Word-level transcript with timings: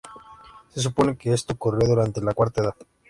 Se 0.69 0.81
supone 0.81 1.15
que 1.15 1.31
esto 1.31 1.53
ocurrió 1.53 1.87
durante 1.87 2.21
la 2.21 2.33
Cuarta 2.33 2.61
Edad. 2.63 2.75